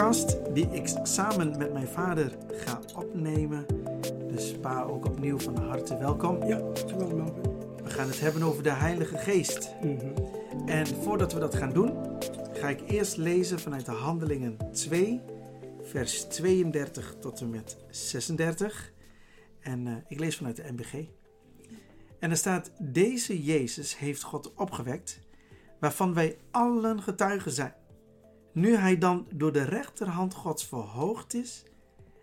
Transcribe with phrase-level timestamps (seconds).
[0.00, 3.66] podcast die ik samen met mijn vader ga opnemen.
[4.28, 6.46] Dus pa, ook opnieuw van harte welkom.
[6.46, 6.58] Ja,
[6.96, 7.32] Melvin.
[7.82, 9.70] We gaan het hebben over de Heilige Geest.
[9.82, 10.06] Mhm.
[10.66, 12.18] En voordat we dat gaan doen,
[12.52, 15.20] ga ik eerst lezen vanuit de Handelingen 2,
[15.82, 18.92] vers 32 tot en met 36.
[19.60, 20.94] En eh, ik lees vanuit de MBG.
[22.18, 25.20] En er staat: Deze Jezus heeft God opgewekt,
[25.80, 27.74] waarvan wij allen getuigen zijn.
[28.60, 31.64] Nu hij dan door de rechterhand Gods verhoogd is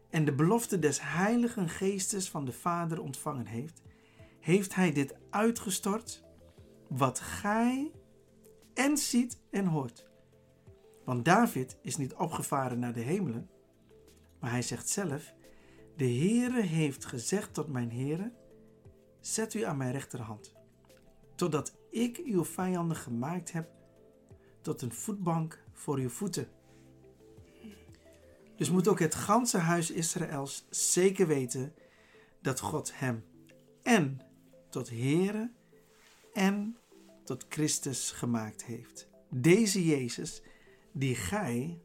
[0.10, 3.82] en de belofte des Heiligen Geestes van de Vader ontvangen heeft,
[4.40, 6.24] heeft hij dit uitgestort,
[6.88, 7.92] wat gij
[8.74, 10.10] en ziet en hoort.
[11.06, 13.50] Want David is niet opgevaren naar de hemelen,
[14.40, 15.34] maar hij zegt zelf:
[15.96, 18.32] De Heere heeft gezegd tot mijn Heere:
[19.20, 20.54] Zet u aan mijn rechterhand,
[21.36, 23.70] totdat ik uw vijanden gemaakt heb
[24.62, 26.48] tot een voetbank voor uw voeten.
[28.56, 31.74] Dus moet ook het ganse huis Israëls zeker weten
[32.42, 33.24] dat God hem
[33.84, 34.22] en
[34.70, 35.52] tot Heere
[36.34, 36.78] en
[37.24, 39.08] tot Christus gemaakt heeft.
[39.30, 40.42] Deze Jezus
[40.92, 41.80] die gij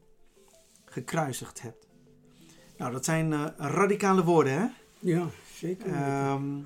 [0.85, 1.87] gekruisigd hebt.
[2.77, 4.67] Nou, dat zijn eh, radicale woorden, hè?
[4.99, 5.93] Ja, zeker.
[5.93, 6.59] Ehm,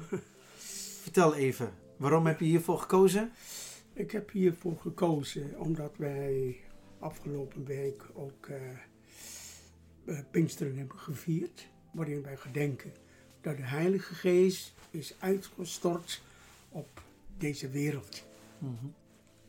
[1.04, 3.32] vertel even, waarom heb je hiervoor gekozen?
[3.94, 6.58] Ik heb hiervoor gekozen omdat wij
[7.00, 8.48] afgelopen week ook
[10.06, 11.68] eh, Pinksteren hebben gevierd.
[11.92, 12.92] Waarin wij gedenken
[13.42, 16.22] dat de Heilige Geest is uitgestort
[16.70, 17.02] op
[17.38, 18.26] deze wereld.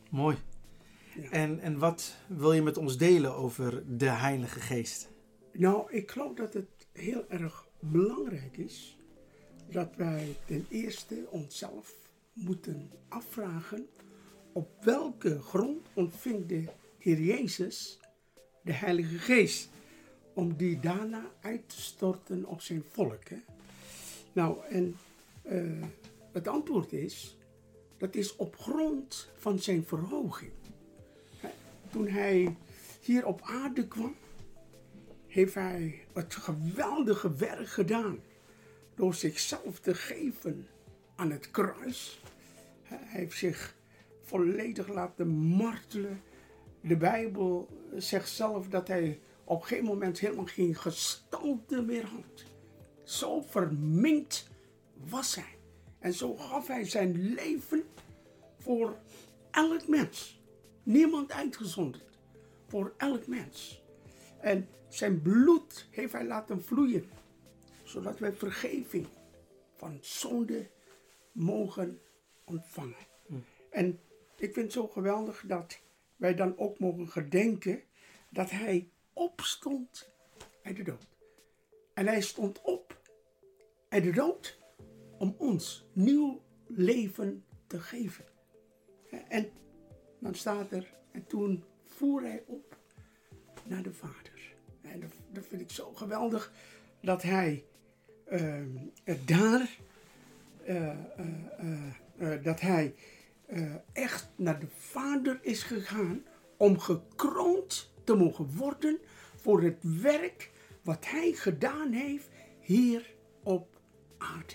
[0.09, 0.37] Mooi.
[1.15, 1.29] Ja.
[1.29, 5.09] En, en wat wil je met ons delen over de Heilige Geest?
[5.51, 8.97] Nou, ik geloof dat het heel erg belangrijk is
[9.71, 11.93] dat wij ten eerste onszelf
[12.33, 13.87] moeten afvragen
[14.53, 16.65] op welke grond ontving de
[16.99, 17.99] Heer Jezus
[18.61, 19.69] de Heilige Geest
[20.33, 23.29] om die daarna uit te storten op zijn volk.
[23.29, 23.37] Hè?
[24.33, 24.95] Nou, en
[25.41, 25.83] eh,
[26.31, 27.37] het antwoord is,
[27.97, 30.51] dat is op grond van zijn verhoging.
[31.89, 32.55] Toen hij
[33.01, 34.15] hier op aarde kwam,
[35.27, 38.19] heeft hij het geweldige werk gedaan
[38.95, 40.67] door zichzelf te geven
[41.15, 42.21] aan het kruis.
[42.83, 43.75] Hij heeft zich
[44.21, 46.21] volledig laten martelen.
[46.81, 52.43] De Bijbel zegt zelf dat hij op een gegeven moment helemaal geen gestalte meer had.
[53.03, 54.49] Zo verminkt
[55.09, 55.57] was hij.
[55.99, 57.83] En zo gaf hij zijn leven
[58.57, 58.97] voor
[59.51, 60.41] elk mens.
[60.83, 62.17] Niemand uitgezonderd.
[62.67, 63.83] Voor elk mens.
[64.41, 67.09] En zijn bloed heeft hij laten vloeien.
[67.83, 69.07] Zodat wij vergeving
[69.75, 70.69] van zonde
[71.31, 72.01] mogen
[72.45, 73.07] ontvangen.
[73.69, 73.99] En
[74.35, 75.79] ik vind het zo geweldig dat
[76.19, 77.81] wij dan ook mogen gedenken
[78.29, 80.09] dat hij opstond
[80.63, 81.07] uit de dood.
[81.93, 83.01] En hij stond op
[83.89, 84.59] uit de dood
[85.17, 88.25] om ons nieuw leven te geven.
[89.27, 89.49] En
[90.19, 92.77] dan staat er, en toen voer hij op
[93.65, 94.55] naar de Vader.
[94.81, 96.51] En dat, vind ik zo geweldig
[97.01, 97.65] dat hij
[98.25, 98.63] eh,
[99.03, 99.77] het daar,
[100.63, 102.95] eh, eh, eh, dat hij
[103.49, 106.23] eh, echt naar de Vader is gegaan
[106.57, 108.99] om gekroond te mogen worden
[109.35, 110.51] voor het werk
[110.83, 112.29] wat hij gedaan heeft
[112.59, 113.79] hier op
[114.17, 114.53] aarde.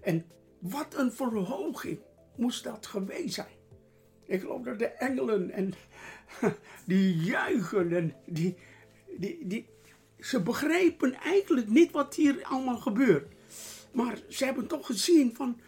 [0.00, 0.24] En
[0.58, 1.98] wat een verhoging
[2.36, 3.56] moest dat geweest zijn.
[4.24, 5.74] Ik geloof dat de engelen en
[6.86, 8.56] die juichen en die,
[9.18, 9.66] die, die,
[10.18, 13.32] ze begrepen eigenlijk niet wat hier allemaal gebeurt.
[13.92, 15.60] Maar ze hebben toch gezien van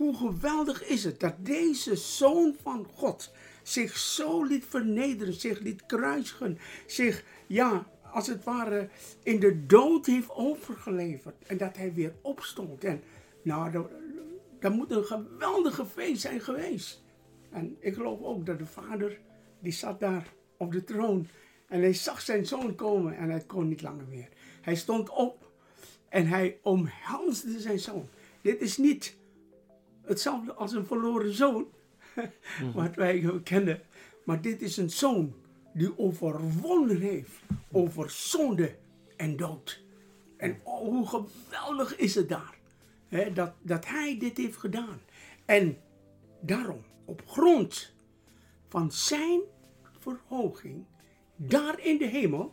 [0.00, 5.86] hoe geweldig is het dat deze zoon van God zich zo liet vernederen, zich liet
[5.86, 8.88] kruisigen, zich, ja, als het ware
[9.22, 11.34] in de dood heeft overgeleverd.
[11.46, 12.84] En dat hij weer opstond.
[12.84, 13.02] En
[13.42, 13.86] nou,
[14.60, 17.02] dat, moet een geweldige feest zijn geweest.
[17.50, 19.18] En ik geloof ook dat de vader,
[19.58, 21.28] die zat daar op de troon.
[21.66, 24.28] En hij zag zijn zoon komen en hij kon niet langer meer.
[24.60, 25.50] Hij stond op
[26.08, 28.08] en hij omhelsde zijn zoon.
[28.42, 29.18] Dit is niet
[30.10, 31.66] hetzelfde als een verloren zoon,
[32.74, 33.80] wat wij kennen.
[34.24, 35.34] Maar dit is een zoon
[35.72, 37.40] die overwonnen heeft
[37.72, 38.76] over zonde
[39.16, 39.82] en dood.
[40.36, 42.58] En oh, hoe geweldig is het daar,
[43.08, 45.00] hè, dat, dat hij dit heeft gedaan.
[45.44, 45.78] En
[46.40, 47.94] daarom, op grond
[48.68, 49.40] van zijn
[49.98, 50.84] verhoging,
[51.36, 52.52] daar in de hemel,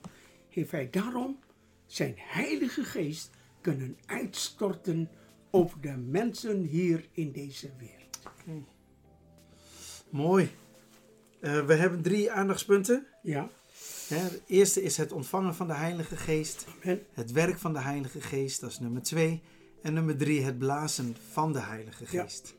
[0.49, 1.39] heeft hij daarom
[1.85, 3.29] zijn heilige geest
[3.61, 5.09] kunnen uitstorten
[5.51, 8.19] over de mensen hier in deze wereld.
[10.09, 10.51] Mooi.
[11.39, 13.07] Eh, we hebben drie aandachtspunten.
[13.21, 13.49] Ja,
[14.07, 16.65] het eerste is het ontvangen van de Heilige Geest.
[16.83, 17.05] Amen.
[17.13, 19.41] Het werk van de Heilige Geest, dat is nummer twee.
[19.81, 22.21] En nummer drie, het blazen van de Heilige Ja.
[22.21, 22.55] Geest.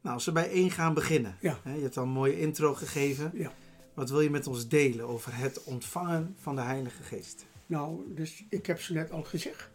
[0.00, 1.36] Nou, als we bij één gaan beginnen.
[1.40, 1.58] Ja.
[1.62, 3.30] Hè, je hebt al een mooie intro gegeven.
[3.34, 3.52] Ja.
[3.94, 7.46] Wat wil je met ons delen over het ontvangen van de Heilige Geest?
[7.66, 9.70] Nou, dus ik heb ze net al gezegd.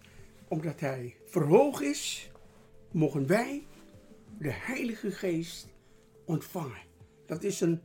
[0.48, 2.31] Omdat hij verhoogd is,
[2.92, 3.64] mogen wij
[4.38, 5.68] de Heilige Geest
[6.26, 6.82] ontvangen.
[7.26, 7.82] Dat is een,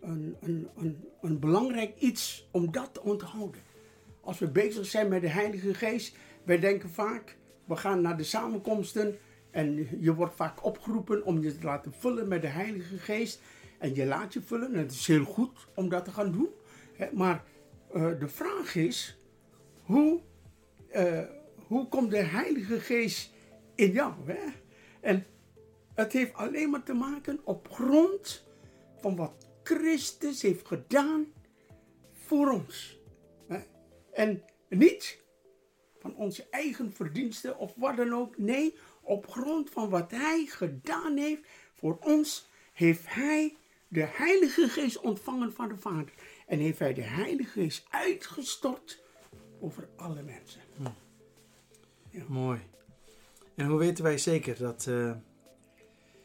[0.00, 3.60] een, een, een, een belangrijk iets om dat te onthouden.
[4.20, 8.24] Als we bezig zijn met de Heilige Geest, wij denken vaak, we gaan naar de
[8.24, 9.18] samenkomsten
[9.50, 13.40] en je wordt vaak opgeroepen om je te laten vullen met de Heilige Geest.
[13.78, 16.48] En je laat je vullen, en het is heel goed om dat te gaan doen.
[17.12, 17.44] Maar
[17.92, 19.18] eh, de vraag is,
[19.82, 20.20] hoe,
[20.88, 21.20] eh,
[21.66, 23.33] hoe komt de Heilige Geest
[23.74, 24.12] in jou?
[24.26, 24.52] Hè?
[25.00, 25.26] En
[25.94, 28.44] het heeft alleen maar te maken op grond
[29.00, 29.32] van wat
[29.62, 31.32] Christus heeft gedaan
[32.12, 32.98] voor ons.
[33.48, 33.60] Hè?
[34.12, 35.22] En niet
[35.98, 38.38] van onze eigen verdiensten of wat dan ook.
[38.38, 41.42] Nee, op grond van wat Hij gedaan heeft
[41.74, 43.56] voor ons, heeft Hij
[43.88, 46.12] de Heilige Geest ontvangen van de Vader.
[46.46, 49.02] En heeft Hij de Heilige Geest uitgestort
[49.60, 50.60] over alle mensen.
[52.28, 52.60] Mooi.
[53.54, 55.12] En hoe weten wij zeker dat, eh,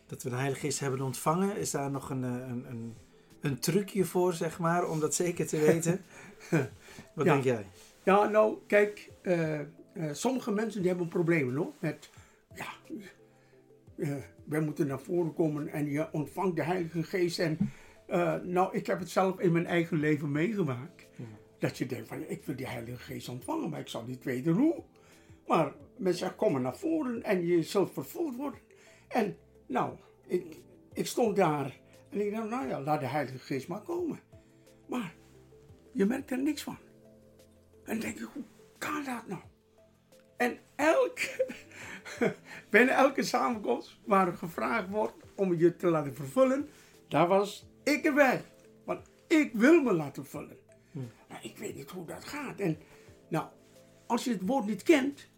[0.08, 1.58] dat we de Heilige Geest hebben ontvangen?
[1.58, 2.96] Is daar nog een, eh, een, een,
[3.42, 6.02] een trucje voor, zeg maar, om dat zeker te weten?
[7.16, 7.31] Wat Ja.
[7.31, 7.66] denk jij?
[8.04, 9.60] Ja, nou, kijk, eh,
[10.12, 12.10] sommige mensen die hebben problemen hoor, met,
[12.56, 12.68] ja,
[14.44, 17.40] wij moeten naar voren komen en je ontvangt de Heilige Geest.
[17.40, 17.58] En
[18.44, 21.08] nou, ik heb het zelf in mijn eigen leven meegemaakt.
[21.60, 24.54] Dat je denkt van, ik wil die Heilige Geest ontvangen, maar ik zal niet weten
[24.54, 24.84] hoe.
[25.48, 28.60] Maar mensen zeggen, kom maar naar voren en je zult vervuld worden.
[29.07, 29.38] En
[29.68, 29.94] nou,
[30.28, 30.60] ik,
[30.94, 31.80] ik stond daar
[32.10, 34.19] en ik dacht, nou ja, laat de Heilige Geest maar komen.
[34.88, 35.16] Maar
[35.92, 36.78] je merkt er niks van.
[37.84, 38.44] En dan denk ik, hoe
[38.78, 39.42] kan dat nou?
[40.38, 41.46] En elke,
[42.69, 46.69] bijna elke samenkomst waar gevraagd wordt om je te laten vervullen,
[47.07, 48.42] daar was ik erbij.
[48.86, 50.57] Want ik wil me laten vullen.
[51.30, 52.60] Maar ik weet niet hoe dat gaat.
[52.60, 52.78] En
[53.28, 53.48] nou,
[54.07, 55.30] als je het woord niet kent,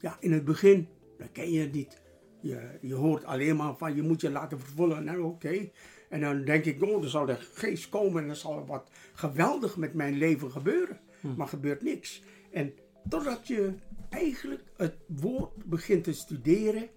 [0.00, 2.00] ja, in het begin, dan ken je het niet.
[2.40, 5.04] Je, je hoort alleen maar van je moet je laten vervullen.
[5.04, 5.70] Nou, oké.
[6.08, 9.76] En dan denk ik, oh, er zal de geest komen en er zal wat geweldig
[9.76, 11.00] met mijn leven gebeuren.
[11.36, 12.22] Maar gebeurt niks.
[12.50, 12.74] En
[13.08, 13.72] totdat je
[14.08, 16.88] eigenlijk het woord begint te studeren,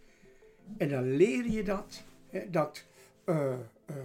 [0.77, 2.03] en dan leer je dat.
[2.29, 2.85] Hè, dat
[3.23, 3.95] eh, eh,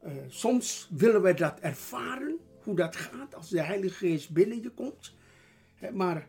[0.00, 4.70] eh, soms willen we dat ervaren, hoe dat gaat als de Heilige Geest binnen je
[4.70, 5.14] komt.
[5.74, 6.28] Hè, maar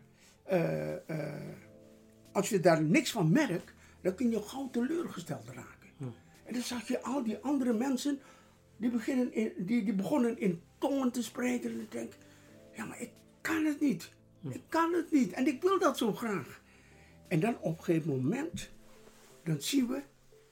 [2.36, 6.14] als je daar niks van merkt, dan kun je gauw teleurgesteld raken.
[6.44, 8.20] En dan zag je al die andere mensen,
[8.76, 11.70] die, beginnen in, die, die begonnen in tongen te spreken.
[11.70, 12.12] En ik denk,
[12.72, 13.10] ja, maar ik
[13.40, 14.10] kan het niet.
[14.48, 15.32] Ik kan het niet.
[15.32, 16.60] En ik wil dat zo graag.
[17.28, 18.70] En dan op een gegeven moment,
[19.44, 20.02] dan zien we,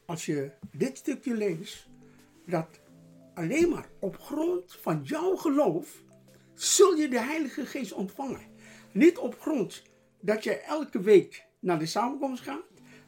[0.05, 1.87] als je dit stukje leest,
[2.47, 2.81] dat
[3.35, 6.03] alleen maar op grond van jouw geloof
[6.55, 8.47] zul je de Heilige Geest ontvangen.
[8.93, 9.83] Niet op grond
[10.21, 12.63] dat jij elke week naar de samenkomst gaat.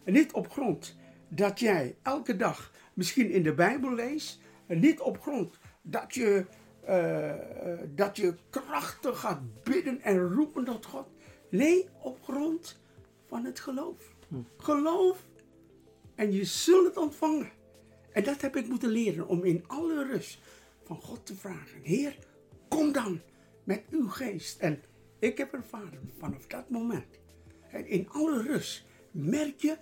[0.05, 0.97] En niet op grond
[1.29, 4.41] dat jij elke dag misschien in de Bijbel leest.
[4.67, 6.47] En niet op grond dat je,
[6.85, 7.35] eh,
[7.95, 11.07] dat je krachtig gaat bidden en roepen tot God.
[11.49, 12.81] Nee, op grond
[13.27, 14.15] van het geloof.
[14.57, 15.25] Geloof
[16.15, 17.51] en je zult het ontvangen.
[18.13, 20.39] En dat heb ik moeten leren om in alle rust
[20.85, 21.81] van God te vragen.
[21.83, 22.19] Heer,
[22.69, 23.21] kom dan
[23.65, 24.59] met uw geest.
[24.61, 24.83] En
[25.19, 27.19] ik heb ervaren vanaf dat moment.
[27.77, 29.77] En in alle rust merk je,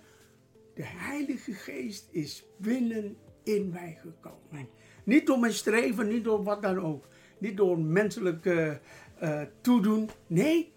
[0.73, 4.69] de Heilige Geest is binnen in mij gekomen.
[5.03, 7.07] Niet door mijn streven, niet door wat dan ook.
[7.37, 8.81] Niet door menselijke
[9.19, 10.09] eh, toedoen.
[10.27, 10.73] Nee,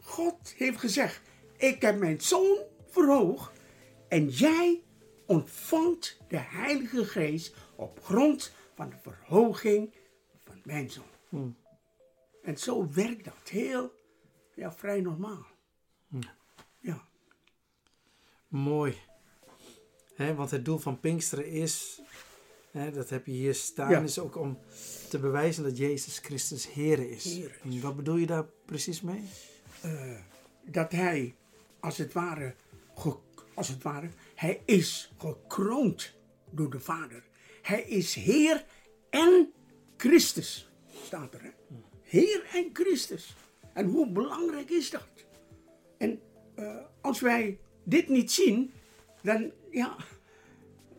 [0.00, 1.20] God heeft gezegd,
[1.56, 3.60] ik heb mijn zoon verhoogd
[4.08, 4.82] en jij
[5.26, 9.94] ontvangt de Heilige Geest op grond van de verhoging
[10.44, 11.56] van mijn zoon.
[12.42, 13.92] En zo werkt dat heel,
[14.54, 15.46] ja, vrij normaal.
[16.08, 16.36] Ja,
[18.48, 18.94] Mooi.
[20.14, 22.00] Hè, want het doel van Pinksteren is,
[22.70, 24.00] hè, dat heb je hier staan, Ja.
[24.00, 24.58] is ook om
[25.08, 27.24] te bewijzen dat Jezus Christus Heer is.
[27.24, 27.74] Heer is.
[27.74, 29.22] En wat bedoel je daar precies mee?
[29.82, 30.16] eh,
[30.64, 31.34] dat hij,
[31.80, 32.54] als het ware,
[33.54, 36.14] als het ware, hij is gekroond
[36.50, 37.24] door de Vader.
[37.62, 38.64] Hij is Heer
[39.10, 39.52] en
[39.96, 40.70] Christus,
[41.04, 41.42] staat er.
[41.42, 41.50] Hè?
[42.02, 43.36] Heer en Christus.
[43.72, 45.06] En hoe belangrijk is dat?
[45.98, 46.20] En
[46.54, 48.72] eh, als wij dit niet zien,
[49.22, 49.96] dan, ja,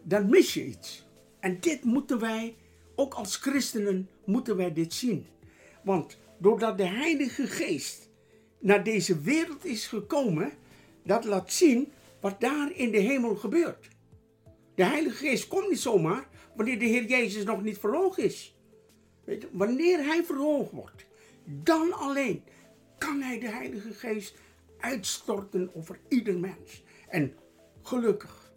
[0.03, 1.06] dan mis je iets.
[1.39, 2.56] En dit moeten wij,
[2.96, 5.25] ook als christenen, moeten wij dit zien.
[5.84, 8.10] Want doordat de Heilige Geest
[8.60, 10.51] naar deze wereld is gekomen,
[11.03, 13.88] dat laat zien wat daar in de hemel gebeurt.
[14.75, 18.56] De Heilige Geest komt niet zomaar wanneer de Heer Jezus nog niet verhoogd is.
[19.51, 21.06] Wanneer Hij verhoogd wordt,
[21.44, 22.44] dan alleen
[22.98, 24.36] kan Hij de Heilige Geest
[24.88, 26.84] uitstorten over ieder mens.
[27.10, 27.34] En
[27.82, 28.51] gelukkig,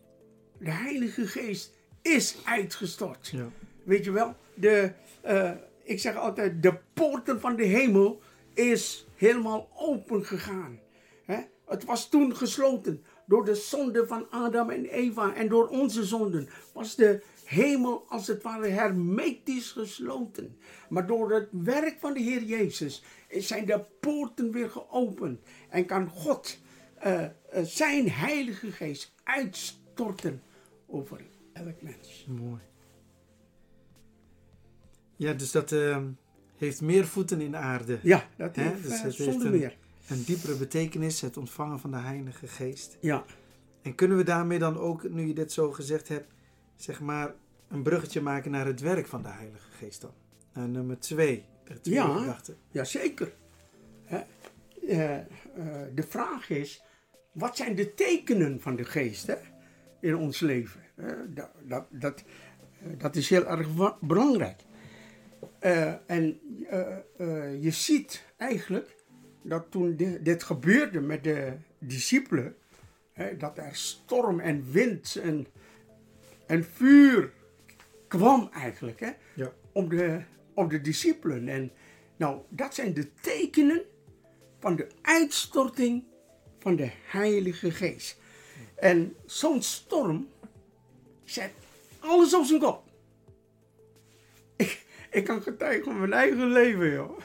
[0.58, 3.28] de Heilige Geest is uitgestort.
[3.28, 3.49] Ja.
[3.82, 8.20] Weet je wel, de, eh, ik zeg altijd, de poorten van de hemel
[8.54, 10.78] is helemaal open gegaan.
[11.25, 11.40] Hè?
[11.66, 16.49] Het was toen gesloten door de zonde van Adam en Eva en door onze zonden
[16.72, 20.56] was de hemel als het ware hermetisch gesloten.
[20.88, 26.08] Maar door het werk van de Heer Jezus zijn de poorten weer geopend en kan
[26.08, 26.58] God
[26.99, 27.30] eh, eh,
[27.62, 30.42] zijn Heilige Geest uitstorten
[30.87, 31.20] over
[31.52, 32.26] elk mens.
[32.28, 32.60] Mooi.
[35.16, 36.02] Ja, dus dat eh,
[36.56, 37.99] heeft meer voeten in de aarde.
[38.02, 39.76] Ja, dat heeft Dus het heeft zonder een- meer.
[40.11, 42.97] Een diepere betekenis, het ontvangen van de Heilige Geest.
[43.00, 43.25] Ja,
[43.83, 46.33] En kunnen we daarmee dan ook, nu je dit zo gezegd hebt,
[46.76, 47.35] zeg maar
[47.69, 50.12] een bruggetje maken naar het werk van de Heilige Geest dan?
[50.52, 52.19] Naar nummer twee, de tweede Ja.
[52.19, 52.57] gedachte.
[52.71, 53.33] ja zeker.
[54.07, 55.25] Eh, eh,
[55.95, 56.83] de vraag is,
[57.33, 59.37] wat zijn de tekenen van de geest hè,
[60.00, 60.81] in ons leven?
[61.29, 62.25] Dat, dat, dat,
[62.83, 64.61] eh, dat is heel erg belangrijk.
[66.07, 66.40] En
[67.61, 68.97] je ziet eigenlijk
[69.42, 72.56] dat toen di- dit gebeurde met de discipelen,
[73.12, 75.47] hè, dat er storm en wind en,
[76.47, 77.32] en vuur
[78.09, 79.00] kwam eigenlijk.
[79.00, 79.11] Hè?
[79.35, 79.52] Ja.
[79.73, 80.20] om de,
[80.54, 81.49] om de discipelen.
[81.49, 81.73] En
[82.16, 83.82] nou, dat zijn de tekenen
[84.59, 86.04] van de uitstorting
[86.59, 88.18] van de Heilige Geest.
[88.76, 90.28] En zo'n storm
[91.25, 91.50] zet
[92.00, 92.82] alles op zijn kop.
[94.56, 97.18] Ik, ik kan getuigen van mijn eigen leven, joh.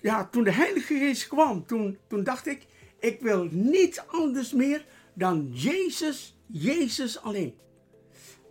[0.00, 2.66] Ja, toen de Heilige Geest kwam, toen, toen dacht ik,
[2.98, 4.84] ik wil niets anders meer
[5.14, 7.54] dan Jezus, Jezus alleen.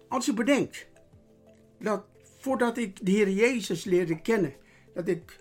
[0.07, 0.87] Als je bedenkt
[1.79, 2.05] dat
[2.39, 4.53] voordat ik de Heer Jezus leerde kennen,
[4.93, 5.39] dat ik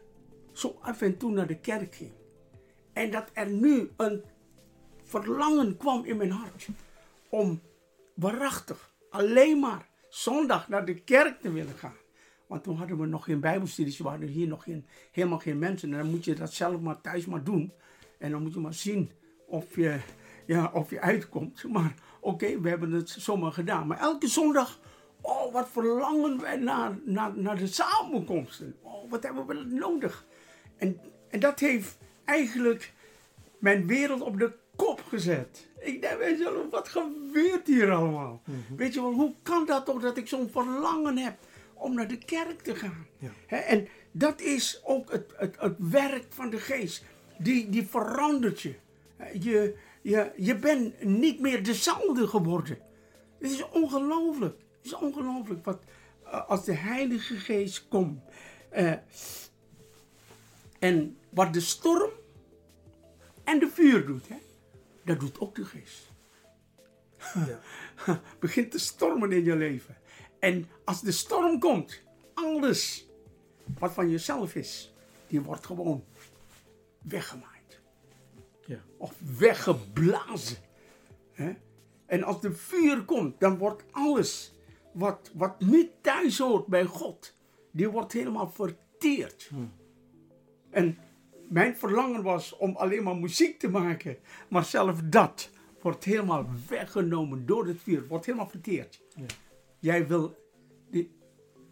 [0.52, 2.12] zo af en toe naar de kerk ging.
[2.92, 4.22] En dat er nu een
[5.04, 6.68] verlangen kwam in mijn hart
[7.28, 7.60] om
[8.14, 11.96] waarachtig alleen maar zondag naar de kerk te willen gaan.
[12.46, 15.92] Want toen hadden we nog geen bijbelstudies, we hadden hier nog geen, helemaal geen mensen.
[15.92, 17.72] En dan moet je dat zelf maar thuis maar doen.
[18.18, 19.10] En dan moet je maar zien
[19.46, 19.98] of je,
[20.46, 21.64] ja, of je uitkomt.
[21.72, 23.86] Maar oké, we hebben het zomaar gedaan.
[23.86, 24.80] Maar elke zondag,
[25.20, 28.76] oh wat verlangen wij naar, naar, naar de samenkomsten.
[28.82, 30.26] Oh, wat hebben we nodig.
[30.76, 32.92] En, en dat heeft eigenlijk
[33.58, 35.68] mijn wereld op de kop gezet.
[35.78, 38.42] Ik denk wat gebeurt hier allemaal?
[38.76, 41.36] Weet je wel, hoe kan dat toch dat ik zo'n verlangen heb
[41.84, 43.06] om naar de kerk te gaan?
[43.18, 43.30] Ja.
[43.48, 47.04] En dat is ook het, het, het werk van de geest.
[47.38, 48.74] Die, die verandert je.
[49.40, 50.32] Je, je.
[50.36, 52.78] Je bent niet meer dezelfde geworden.
[53.38, 54.56] Het is ongelooflijk.
[54.76, 55.82] Het is ongelooflijk wat
[56.24, 58.20] eh, als de Heilige Geest komt.
[58.70, 58.92] eh,
[60.78, 62.10] en wat de storm
[63.44, 64.36] en de vuur doet, hè,
[65.04, 66.12] dat doet ook de geest.
[67.34, 67.60] Ja.
[68.40, 69.96] Begint te stormen in je leven.
[70.44, 72.02] En als de storm komt,
[72.34, 73.08] alles
[73.78, 74.94] wat van jezelf is,
[75.26, 76.04] die wordt gewoon
[77.02, 77.80] weggemaaid.
[78.66, 78.78] Ja.
[78.96, 80.56] Of weggeblazen.
[82.06, 84.54] En als de vuur komt, dan wordt alles
[84.92, 87.34] wat, wat niet thuis hoort bij God,
[87.70, 89.50] die wordt helemaal verteerd.
[90.70, 90.98] En
[91.48, 94.16] mijn verlangen was om alleen maar muziek te maken.
[94.48, 98.06] Maar zelf dat wordt helemaal weggenomen door het vuur.
[98.06, 99.02] Wordt helemaal verteerd.
[99.16, 99.24] Ja.
[99.84, 100.36] Jij wil...
[100.90, 101.08] De,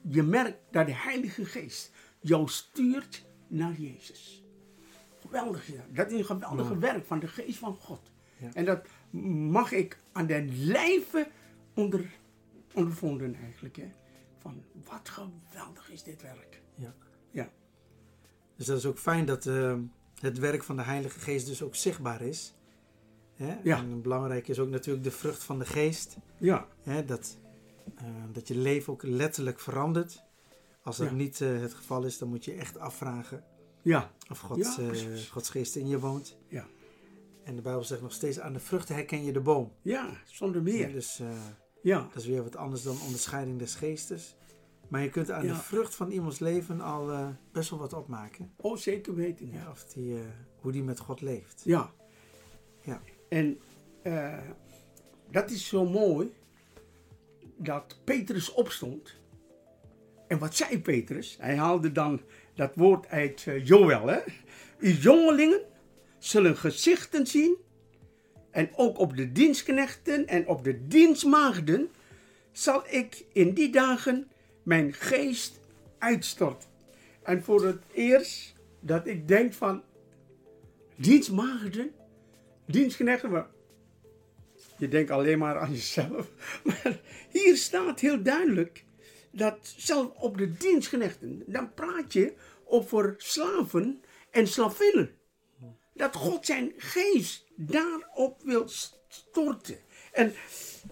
[0.08, 4.44] je merkt dat de Heilige Geest jou stuurt naar Jezus.
[5.20, 5.66] Geweldig.
[5.66, 5.84] Ja.
[5.92, 8.10] Dat is een geweldige werk van de Geest van God.
[8.36, 8.50] Ja.
[8.54, 8.86] En dat
[9.50, 11.28] mag ik aan den lijve
[11.74, 12.10] onder,
[12.74, 13.76] ondervonden eigenlijk.
[13.76, 13.92] Hè.
[14.38, 16.62] Van wat geweldig is dit werk.
[16.74, 16.94] Ja.
[17.30, 17.50] Ja.
[18.56, 19.78] Dus dat is ook fijn dat eh,
[20.20, 22.54] het werk van de Heilige Geest dus ook zichtbaar is.
[23.34, 23.58] Hè?
[23.62, 23.78] Ja.
[23.78, 26.16] En belangrijk is ook natuurlijk de vrucht van de Geest.
[26.38, 26.68] Ja.
[26.82, 27.04] Hè?
[27.04, 27.40] Dat,
[27.96, 30.22] eh, dat je leven ook letterlijk verandert.
[30.82, 31.12] Als dat Ja.
[31.14, 33.44] niet eh, het geval is, dan moet je echt afvragen
[33.82, 34.10] Ja.
[34.30, 35.20] of Gods, Ja, eh.
[35.30, 36.36] Gods Geest in je woont.
[36.48, 36.66] Ja.
[37.44, 39.72] En de Bijbel zegt nog steeds, aan de vruchten herken je de boom.
[39.82, 40.92] Ja, zonder meer.
[40.92, 41.20] Dus
[41.82, 42.00] Ja.
[42.12, 44.34] dat is weer wat anders dan onderscheiding des geestes.
[44.88, 48.52] Maar je kunt aan de vrucht van iemands leven al best wel wat opmaken.
[48.56, 49.46] Oh, zeker weten.
[49.50, 49.70] Ja, Ja.
[49.70, 50.16] of die,
[50.60, 51.62] hoe die met God leeft.
[51.64, 51.92] ja.
[52.80, 53.02] Ja.
[53.28, 53.58] En
[55.30, 56.32] dat is zo mooi
[57.62, 59.14] dat Petrus opstond.
[60.28, 61.36] En wat zei Petrus?
[61.40, 62.20] Hij haalde dan
[62.54, 64.06] dat woord uit uh, Joël.
[64.06, 64.18] Hè?
[64.78, 65.60] Uw jongelingen
[66.18, 67.56] zullen gezichten zien.
[68.50, 71.90] En ook op de dienstknechten en op de dienstmaagden
[72.52, 74.30] zal ik in die dagen
[74.62, 75.60] mijn geest
[75.98, 76.68] uitstorten.
[77.22, 79.82] En voor het eerst dat ik denk van
[80.96, 81.90] dienstmaagden,
[82.66, 83.46] dienstknechten,
[84.82, 86.30] je denkt alleen maar aan jezelf.
[86.64, 88.84] Maar hier staat heel duidelijk
[89.30, 92.34] dat zelf op de dienstknechten, dan praat je
[92.64, 95.10] over slaven en slavinnen.
[95.94, 98.68] Dat God zijn geest daarop wil
[99.08, 99.78] storten.
[100.12, 100.32] En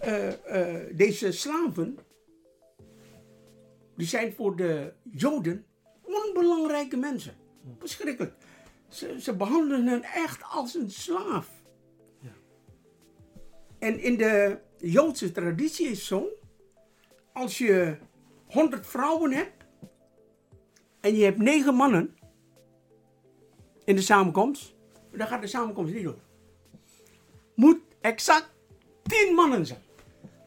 [0.05, 1.97] uh, uh, deze slaven,
[3.95, 5.65] die zijn voor de Joden
[6.01, 7.33] onbelangrijke mensen.
[7.79, 8.33] Verschrikkelijk.
[8.89, 11.60] Ze, ze behandelen hen echt als een slaaf.
[13.81, 16.27] En in de Joodse traditie is zo,
[17.33, 17.97] als je
[18.47, 19.63] 100 vrouwen hebt
[20.99, 22.17] en je hebt 9 mannen
[23.85, 24.75] in de samenkomst,
[25.11, 26.19] dan gaat de samenkomst niet door.
[27.55, 28.49] Moet exact
[29.03, 29.81] 10 mannen zijn.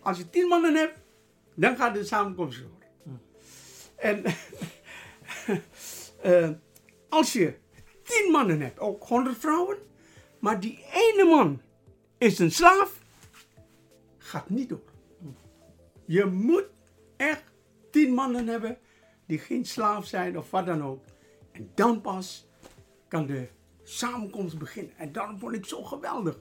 [0.00, 0.98] Als je 10 mannen hebt,
[1.54, 3.18] dan gaat de samenkomst door.
[3.96, 4.24] En
[6.24, 6.50] uh,
[7.18, 7.54] als je
[8.02, 9.78] 10 mannen hebt, ook 100 vrouwen,
[10.38, 11.60] maar die ene man
[12.18, 13.02] is een slaaf,
[14.34, 14.92] gaat niet door.
[16.04, 16.66] Je moet
[17.16, 17.44] echt
[17.90, 18.78] 10 mannen hebben
[19.26, 21.04] die geen slaaf zijn of wat dan ook.
[21.52, 22.48] En dan pas
[23.08, 23.48] kan de
[23.82, 24.96] samenkomst beginnen.
[24.96, 26.38] En daarom vond ik zo geweldig.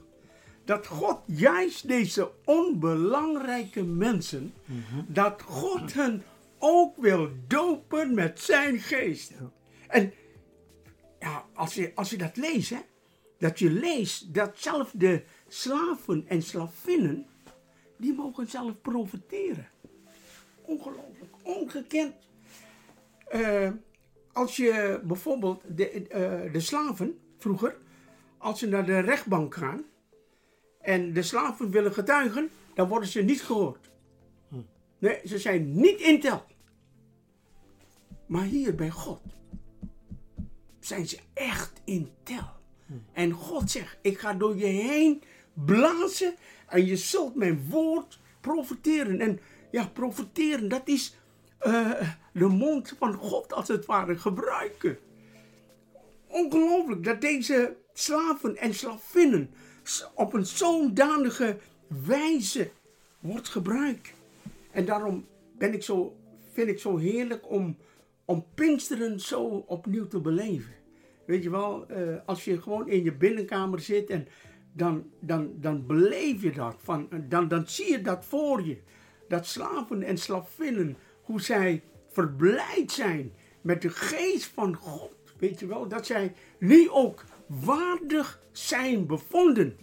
[0.64, 4.54] Dat God juist deze onbelangrijke mensen,
[5.06, 6.22] dat God hen
[6.58, 9.32] ook wil dopen met zijn geest.
[9.88, 10.12] En
[11.20, 12.80] ja, als, je, als je dat leest, hè,
[13.38, 17.26] dat je leest dat zelf de slaven en slavinnen,
[17.96, 19.68] die mogen zelf profiteren.
[20.62, 22.14] Ongelooflijk, ongekend.
[23.34, 23.70] Uh,
[24.32, 27.76] als je bijvoorbeeld de, uh, de slaven vroeger,
[28.38, 29.84] als ze naar de rechtbank gaan
[30.80, 33.90] en de slaven willen getuigen, dan worden ze niet gehoord.
[34.98, 36.44] Nee, ze zijn niet in tel.
[38.26, 39.20] Maar hier bij God
[40.80, 42.48] zijn ze echt in tel.
[42.86, 42.92] Hm.
[43.12, 45.22] En God zegt, ik ga door je heen
[45.54, 46.34] blazen
[46.68, 49.20] en je zult mijn woord profiteren.
[49.20, 49.40] En
[49.70, 51.16] ja, profiteren, dat is
[51.66, 52.00] uh,
[52.32, 54.98] de mond van God als het ware gebruiken.
[56.26, 59.50] Ongelooflijk dat deze slaven en slavinnen
[60.14, 61.56] op een zodanige
[62.06, 62.70] wijze
[63.20, 64.14] wordt gebruikt.
[64.70, 65.26] En daarom
[65.58, 66.16] ben ik zo,
[66.52, 67.76] vind ik zo heerlijk om,
[68.24, 70.72] om Pinksteren zo opnieuw te beleven.
[71.26, 74.28] Weet je wel, uh, als je gewoon in je binnenkamer zit en
[74.76, 76.76] dan, dan, dan beleef je dat.
[76.78, 78.78] Van, dan, dan zie je dat voor je.
[79.28, 85.12] Dat slaven en slavinnen, hoe zij verblijd zijn met de geest van God.
[85.38, 89.76] Weet je wel, dat zij nu ook waardig zijn bevonden.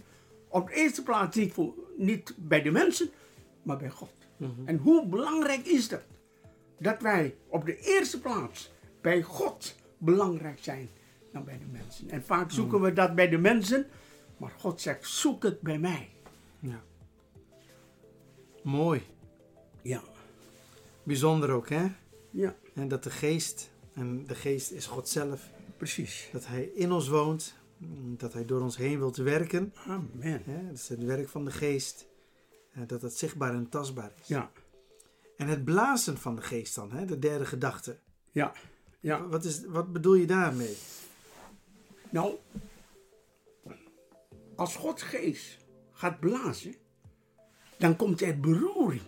[0.48, 3.10] Op de eerste plaats niet, voor, niet bij de mensen,
[3.62, 4.14] maar bij God.
[4.36, 4.50] Mhm.
[4.64, 6.02] En hoe belangrijk is dat?
[6.78, 10.88] Dat wij op de eerste plaats bij God belangrijk zijn
[11.32, 12.10] dan bij de mensen.
[12.10, 13.86] En vaak zoeken we dat bij de mensen,
[14.36, 16.10] maar God zegt: zoek het bij mij.
[16.58, 16.82] Ja.
[18.62, 19.02] Mooi.
[19.82, 20.02] Ja.
[21.02, 21.86] Bijzonder ook, hè?
[22.30, 22.56] Ja.
[22.74, 25.50] En dat de geest, en de geest is God zelf.
[25.76, 26.28] Precies.
[26.32, 27.54] Dat hij in ons woont,
[28.16, 29.74] dat hij door ons heen wilt werken.
[29.86, 30.42] Amen.
[30.44, 30.66] Hè?
[30.66, 32.06] Dat is het werk van de geest.
[32.86, 34.26] Dat het zichtbaar en tastbaar is.
[34.26, 34.50] Ja.
[35.36, 37.04] En het blazen van de geest dan, hè?
[37.04, 37.98] de derde gedachte.
[38.30, 38.52] Ja.
[39.00, 39.26] ja.
[39.26, 40.76] Wat, is, wat bedoel je daarmee?
[42.10, 42.34] Nou,
[44.62, 45.58] als Gods geest
[45.92, 46.74] gaat blazen,
[47.76, 49.02] dan komt er beroering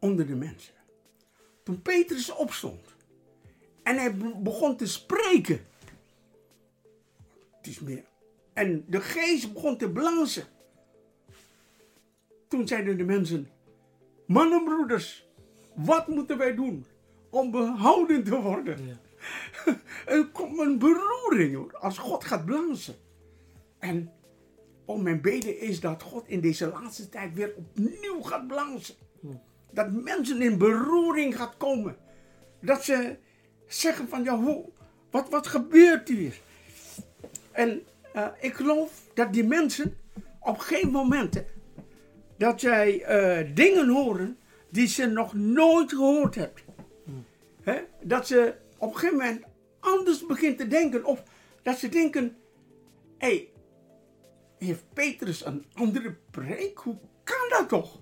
[0.00, 0.74] onder de mensen.
[1.62, 2.96] Toen Petrus opstond
[3.82, 5.66] en hij begon te spreken,
[7.56, 8.04] het is meer,
[8.52, 10.44] en de geest begon te blazen.
[12.48, 13.50] Toen zeiden de mensen,
[14.26, 15.26] mannen broeders,
[15.74, 16.86] wat moeten wij doen
[17.30, 18.86] om behouden te worden?
[18.86, 18.98] Ja.
[20.06, 23.04] er komt een beroering hoor, als God gaat blazen.
[23.78, 24.12] En
[24.84, 28.94] om mijn beden is dat God in deze laatste tijd weer opnieuw gaat blazen.
[29.70, 31.96] Dat mensen in beroering gaat komen.
[32.60, 33.16] Dat ze
[33.66, 34.64] zeggen van ja, hoe,
[35.10, 36.40] wat, wat gebeurt hier?
[37.52, 37.82] En
[38.16, 39.96] uh, ik geloof dat die mensen
[40.40, 41.44] op geen moment
[42.36, 46.62] dat zij uh, dingen horen die ze nog nooit gehoord hebben.
[47.62, 47.80] He?
[48.02, 49.44] Dat ze op een gegeven moment
[49.80, 51.04] anders begint te denken.
[51.04, 51.22] Of
[51.62, 52.36] dat ze denken,
[53.18, 53.48] hé, hey,
[54.58, 56.78] heeft Petrus een andere preek?
[56.78, 58.00] Hoe kan dat toch?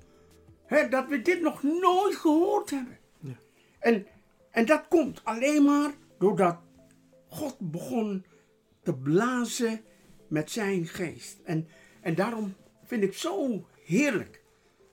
[0.67, 2.99] He, dat we dit nog nooit gehoord hebben.
[3.21, 3.37] Ja.
[3.79, 4.07] En,
[4.51, 6.59] en dat komt alleen maar Doordat
[7.29, 8.25] God begon
[8.83, 9.81] te blazen
[10.29, 11.41] met zijn geest.
[11.45, 11.69] En,
[12.01, 14.43] en daarom vind ik zo heerlijk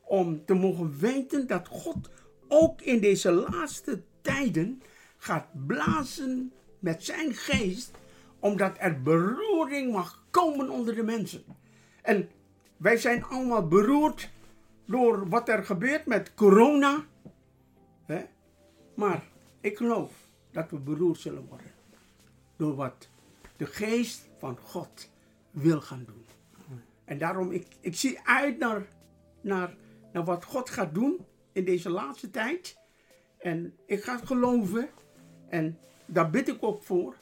[0.03, 2.09] om te mogen weten dat God
[2.47, 4.81] ook in deze laatste tijden
[5.17, 7.91] gaat blazen met zijn geest,
[8.41, 11.43] omdat er beroering mag komen onder de mensen.
[12.01, 12.29] En
[12.77, 14.29] wij zijn allemaal beroerd
[14.85, 17.05] door wat er gebeurt met corona.
[18.93, 19.23] Maar
[19.61, 20.11] ik geloof
[20.51, 21.71] dat we beroerd zullen worden
[22.55, 23.09] door wat
[23.57, 25.09] de geest van God
[25.51, 26.25] wil gaan doen.
[27.05, 28.87] En daarom, ik, ik zie uit naar,
[29.41, 29.75] naar,
[30.13, 32.77] naar wat God gaat doen in deze laatste tijd.
[33.37, 34.89] En ik ga geloven,
[35.49, 37.15] en daar bid ik ook voor,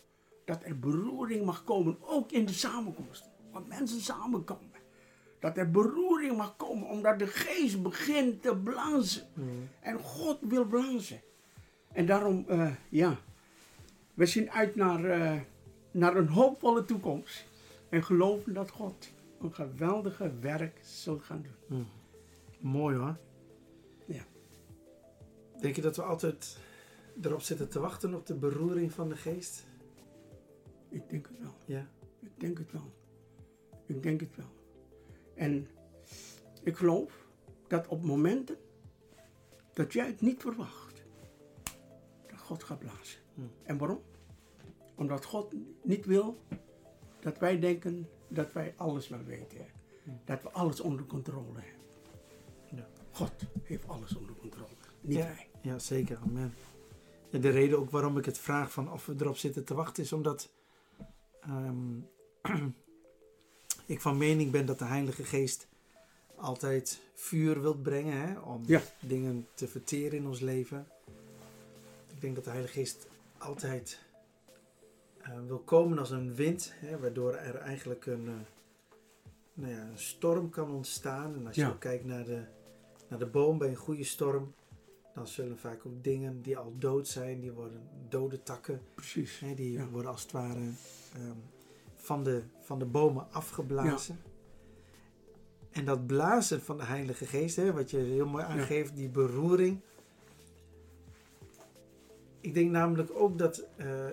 [0.49, 3.29] dat er beroering mag komen, ook in de samenkomst.
[3.51, 4.79] Want mensen samenkomen.
[5.39, 9.27] Dat er beroering mag komen, omdat de geest begint te blazen.
[9.79, 11.21] En God wil blazen.
[11.91, 13.19] En daarom, eh, ja,
[14.13, 15.39] we zien uit naar, eh,
[15.91, 17.45] naar een hoopvolle toekomst.
[17.89, 21.87] En geloven dat God een geweldige werk zal gaan doen.
[22.59, 23.17] Mooi hoor.
[24.05, 24.23] Ja.
[25.59, 26.57] Denk je dat we altijd
[27.21, 29.67] erop zitten te wachten op de beroering van de geest?
[30.89, 31.55] Ik denk het wel.
[31.65, 31.87] Ja.
[32.19, 32.93] Ik denk het wel.
[33.85, 34.53] Ik denk het wel.
[35.35, 35.67] En
[36.63, 37.27] ik geloof
[37.67, 38.57] dat op momenten
[39.73, 41.03] dat jij het niet verwacht,
[42.27, 43.19] dat God gaat blazen.
[43.33, 43.51] Hmm.
[43.63, 44.01] En waarom?
[44.95, 46.39] Omdat God niet wil
[47.19, 49.65] dat wij denken dat wij alles wel weten.
[50.25, 51.87] Dat we alles onder controle hebben.
[52.75, 52.87] Ja.
[53.11, 53.31] God
[53.63, 54.69] heeft alles onder controle,
[55.01, 55.23] niet Ja.
[55.25, 55.49] wij.
[55.61, 56.17] Ja, zeker.
[56.17, 56.53] Amen.
[57.31, 60.03] En de reden ook waarom ik het vraag van of we erop zitten te wachten
[60.03, 60.49] is omdat
[61.41, 61.99] ehm,
[63.85, 65.67] ik van mening ben dat de Heilige Geest
[66.35, 68.81] altijd vuur wilt brengen hè, om Ja.
[68.99, 70.87] dingen te verteren in ons leven.
[72.13, 73.99] Ik denk dat de Heilige Geest altijd
[75.21, 78.33] eh, wil komen als een wind, hè, waardoor er eigenlijk een, eh,
[79.53, 81.35] nou ja, een storm kan ontstaan.
[81.35, 81.75] En als je Ja.
[81.79, 82.43] kijkt naar de,
[83.07, 84.53] naar de boom bij een goede storm,
[85.19, 89.39] dan zullen vaak ook dingen die al dood zijn, die worden dode takken, Precies.
[89.39, 89.87] hè, die Ja.
[89.89, 90.59] worden als het ware
[91.13, 91.37] ehm,
[91.95, 94.19] van, de, van de bomen afgeblazen.
[95.71, 99.79] En dat blazen van de Heilige Geest, hè, wat je heel mooi aangeeft, die beroering.
[102.41, 104.05] Ik denk namelijk ook dat, eh,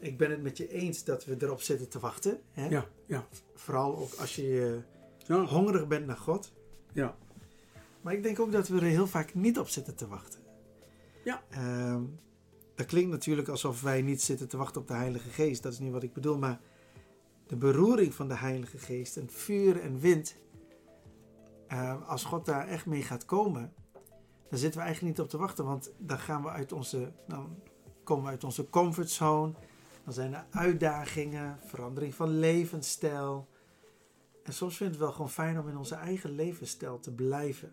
[0.00, 2.40] ik ben het met je eens dat we erop zitten te wachten.
[2.52, 2.68] Hè?
[2.68, 3.26] Ja, ja.
[3.54, 4.82] Vooral ook als je
[5.26, 6.52] eh, Ja, hongerig bent naar God.
[6.92, 7.16] ja.
[8.00, 10.40] Maar ik denk ook dat we er heel vaak niet op zitten te wachten.
[11.24, 11.42] Ja.
[11.50, 12.02] Ehm,
[12.74, 15.62] dat klinkt natuurlijk alsof wij niet zitten te wachten op de Heilige Geest.
[15.62, 16.38] Dat is niet wat ik bedoel.
[16.38, 16.60] Maar
[17.46, 20.40] de beroering van de Heilige Geest en vuur en wind.
[21.66, 23.72] eh, als God daar echt mee gaat komen.
[24.48, 25.64] Dan zitten we eigenlijk niet op te wachten.
[25.64, 27.12] Want dan gaan we uit onze.
[27.28, 27.56] Dan
[28.04, 29.52] komen we uit onze comfortzone.
[30.04, 33.48] Dan zijn er uitdagingen, verandering van levensstijl.
[34.42, 37.72] En soms vind ik het wel gewoon fijn om in onze eigen levensstijl te blijven.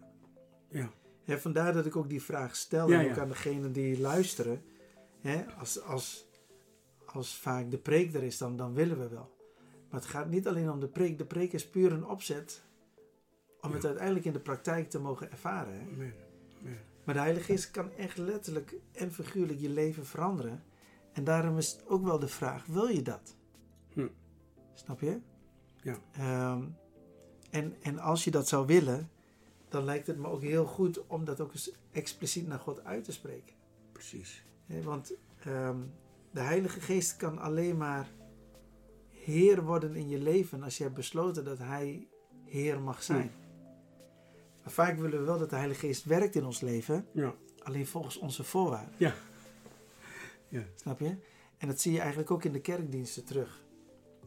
[0.70, 0.90] Ja.
[1.30, 2.90] Hè, vandaar dat ik ook die vraag stel.
[2.90, 3.22] Ja, en ook ja.
[3.22, 4.62] aan degenen die luisteren.
[5.20, 6.28] Hè, als, als,
[7.06, 9.38] als vaak de preek er is, dan, dan willen we wel.
[9.90, 11.18] Maar het gaat niet alleen om de preek.
[11.18, 12.64] De preek is puur een opzet
[13.62, 13.76] om Ja.
[13.76, 15.74] het uiteindelijk in de praktijk te mogen ervaren.
[15.74, 15.80] Hè?
[15.80, 16.14] Amen.
[16.62, 16.78] Amen.
[17.04, 20.64] Maar de Heilige Geest kan echt letterlijk en figuurlijk je leven veranderen.
[21.14, 23.36] En daarom is ook wel de vraag: wil je dat?
[23.94, 24.08] Hm.
[24.74, 25.20] Snap je?
[25.82, 25.98] Ja.
[26.12, 26.64] Ehm,
[27.50, 29.10] en, en als je dat zou willen,
[29.70, 33.04] dan lijkt het me ook heel goed om dat ook eens expliciet naar God uit
[33.04, 33.56] te spreken.
[33.92, 34.44] Precies.
[34.84, 35.78] Want ehm,
[36.32, 38.10] de Heilige Geest kan alleen maar
[39.10, 42.08] Heer worden in je leven als je hebt besloten dat Hij
[42.46, 43.32] Heer mag zijn.
[44.64, 47.34] Maar vaak willen we wel dat de Heilige Geest werkt in ons leven, Ja.
[47.60, 48.94] alleen volgens onze voorwaarden.
[48.98, 49.14] Ja.
[50.48, 50.64] Ja.
[50.76, 51.16] Snap je?
[51.58, 53.64] En dat zie je eigenlijk ook in de kerkdiensten terug.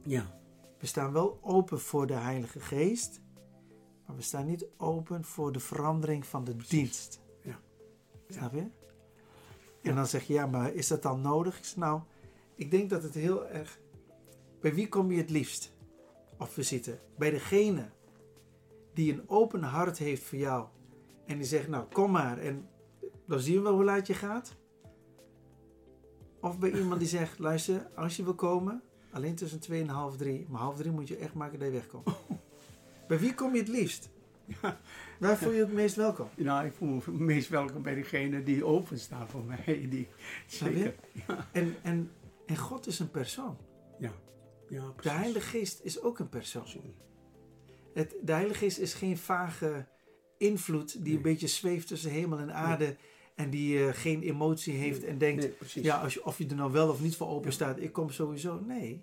[0.02, 0.40] Ja.
[0.78, 3.20] We staan wel open voor de Heilige Geest,
[4.06, 7.20] maar we staan niet open voor de verandering van de dienst.
[7.42, 7.60] Ja.
[8.28, 8.66] Snap je?
[9.82, 11.58] En dan zeg je, ja, maar is dat dan nodig?
[11.58, 12.00] Ik zeg, nou,
[12.54, 13.80] ik denk dat het heel erg...
[14.60, 15.72] Bij wie kom je het liefst
[16.38, 16.98] op visite?
[17.16, 17.88] Bij degene
[18.94, 20.66] die een open hart heeft voor jou.
[21.26, 22.38] En die zegt, nou, kom maar.
[22.38, 22.68] En
[23.26, 24.56] dan zien we wel hoe laat je gaat.
[26.40, 30.16] Of bij iemand die zegt, luister, als je wil komen, alleen tussen twee en half
[30.16, 30.46] drie.
[30.48, 32.06] Maar half drie moet je echt maken dat je wegkomt.
[33.12, 34.10] Bij wie kom je het liefst?
[34.62, 34.80] Ja.
[35.18, 36.28] Waar voel je het meest welkom?
[36.36, 39.86] Nou, ik voel me meest welkom bij degene die openstaan voor mij.
[39.90, 40.08] Die,
[40.46, 40.94] zeker.
[41.28, 41.48] Ja.
[41.52, 42.10] En, en,
[42.46, 43.56] en God is een persoon.
[43.98, 44.12] Ja.
[44.68, 45.10] Ja, De.
[45.10, 46.94] Heilige Geest is ook een persoon.
[47.94, 49.86] Het, de Heilige Geest is geen vage
[50.38, 52.96] invloed die een beetje zweeft tussen hemel en aarde
[53.34, 56.72] En die eh, geen emotie heeft en denkt, ja, als je, of je er nou
[56.72, 58.60] wel of niet voor open staat, ik kom sowieso.
[58.60, 59.02] Nee,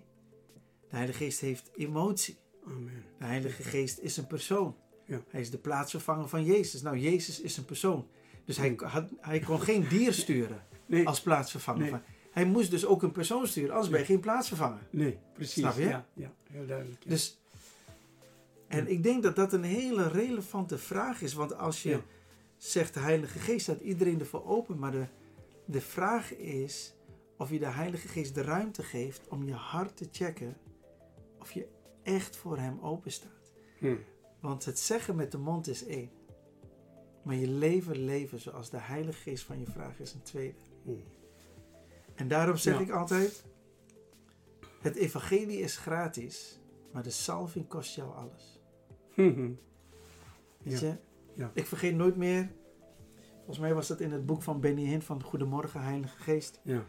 [0.88, 2.36] de Heilige Geest heeft emotie.
[2.70, 3.04] Amen.
[3.18, 4.76] De Heilige Geest is een persoon.
[5.04, 5.22] Ja.
[5.28, 6.82] Hij is de plaatsvervanger van Jezus.
[6.82, 8.06] Nou, Jezus is een persoon.
[8.44, 11.90] Dus hij, had, hij kon geen dier sturen Nee, als plaatsvervanger.
[11.90, 12.00] Nee.
[12.30, 14.80] Hij moest dus ook een persoon sturen, anders ben je geen plaatsvervanger.
[14.90, 15.62] nee, precies.
[15.62, 15.84] Snap je?
[15.84, 17.02] Ja, ja, heel duidelijk.
[17.02, 17.10] ja.
[17.10, 17.38] Dus,
[18.68, 21.32] en ik denk dat dat een hele relevante vraag is.
[21.34, 22.00] Want als je
[22.56, 24.78] zegt de Heilige Geest, staat iedereen ervoor open.
[24.78, 25.04] Maar de,
[25.64, 26.94] de vraag is
[27.36, 30.56] of je de Heilige Geest de ruimte geeft om je hart te checken
[31.38, 31.66] of je
[32.14, 33.52] echt voor Hem open staat.
[33.78, 33.96] Hm.
[34.40, 36.10] Want het zeggen met de mond is één.
[37.22, 40.58] Maar je leven leven zoals de Heilige Geest van je vraagt is een tweede.
[40.84, 40.90] Hm.
[42.14, 42.80] En daarom zeg Ja.
[42.80, 43.44] ik altijd:
[44.80, 46.60] het evangelie is gratis,
[46.92, 48.60] maar de salving kost jou alles.
[49.14, 49.50] Hm.
[50.62, 50.86] Weet Ja.
[50.88, 50.96] je?
[51.34, 51.50] Ja.
[51.54, 52.50] Ik vergeet nooit meer.
[53.36, 56.60] Volgens mij was dat in het boek van Benny Hinn van Goedemorgen Heilige Geest.
[56.64, 56.84] Ja.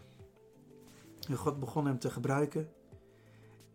[1.29, 2.69] En God begon hem te gebruiken.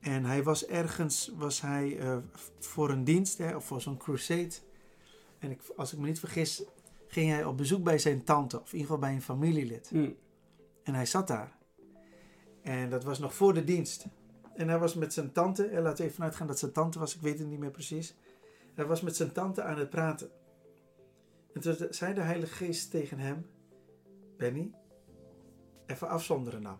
[0.07, 2.17] En hij was ergens, was hij eh,
[2.59, 4.53] voor een dienst, hè, of voor zo'n crusade.
[5.39, 6.65] En ik, als ik me niet vergis,
[7.07, 9.89] ging hij op bezoek bij zijn tante, of in ieder geval bij een familielid.
[9.89, 10.11] Hm.
[10.83, 11.57] En hij zat daar.
[12.63, 14.07] En dat was nog voor de dienst.
[14.55, 16.99] En hij was met zijn tante, en laten we even vanuit gaan dat zijn tante
[16.99, 18.15] was, ik weet het niet meer precies.
[18.75, 20.31] Hij was met zijn tante aan het praten.
[21.53, 23.47] En toen zei de Heilige Geest tegen hem:
[24.37, 24.71] Benny,
[25.87, 26.77] even afzonderen nou.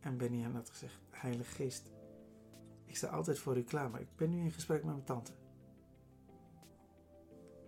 [0.00, 1.90] En Benny had gezegd: Heilige Geest,
[2.84, 5.32] ik sta altijd voor u klaar, maar ik ben nu in gesprek met mijn tante.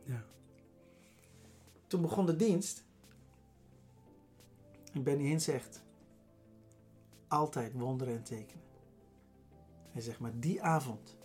[0.04, 0.24] Ja.
[1.86, 2.84] Toen begon de dienst.
[4.92, 5.82] En Benny Hinn zegt:
[7.28, 8.64] altijd wonderen en tekenen.
[9.90, 11.16] Hij zegt: maar die avond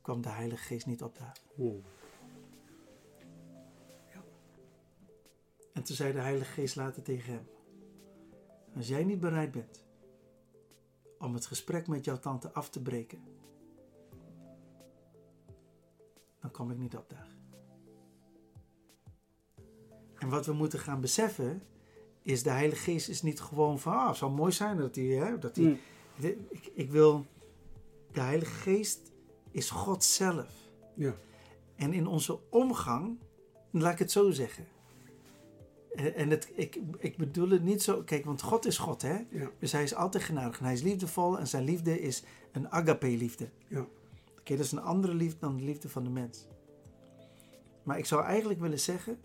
[0.00, 1.42] kwam de Heilige Geest niet opdagen.
[1.54, 1.80] Hm.
[5.72, 7.46] En toen zei de Heilige Geest later tegen hem:
[8.76, 9.84] Als jij niet bereid bent
[11.18, 13.22] om het gesprek met jouw tante af te breken,
[16.40, 17.40] dan kom ik niet opdagen.
[20.18, 21.62] En wat we moeten gaan beseffen
[22.22, 25.04] is: de Heilige Geest is niet gewoon van, ah, het zou mooi zijn dat hij,
[25.04, 25.78] hè, dat hij.
[26.20, 27.26] De- Ik, ik wil,
[28.12, 29.12] de Heilige Geest
[29.50, 30.54] is God zelf.
[30.94, 31.14] Ja.
[31.76, 33.18] En in onze omgang,
[33.70, 34.66] laat ik het zo zeggen.
[35.94, 39.18] En en het, ik, ik bedoel het niet zo, kijk, want God is God, hè?
[39.30, 39.50] Ja.
[39.58, 43.48] Dus hij is altijd genadig en hij is liefdevol en zijn liefde is een agape-liefde.
[43.68, 43.86] Ja.
[44.38, 46.46] Oké, dat is een andere liefde dan de liefde van de mens.
[47.82, 49.20] Maar ik zou eigenlijk willen zeggen,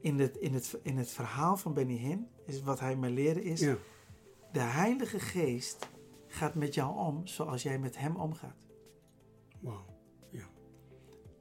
[0.00, 3.42] in het, in het, in het verhaal van Benny Hinn, is wat hij mij leren
[3.42, 3.76] is, Ja.
[4.52, 5.88] de Heilige Geest
[6.26, 8.56] gaat met jou om zoals jij met hem omgaat.
[9.60, 9.84] Wauw.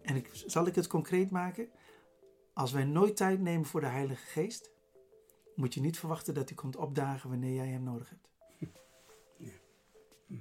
[0.02, 1.67] En ik, zal ik het concreet maken?
[2.58, 4.72] Als wij nooit tijd nemen voor de Heilige Geest,
[5.56, 8.28] moet je niet verwachten dat hij komt opdagen wanneer jij hem nodig hebt.
[9.38, 9.50] Ja.
[10.28, 10.34] Hm.